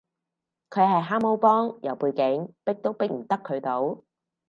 [0.71, 4.01] 佢係蛤蟆幫，有背景，逼都逼唔得佢到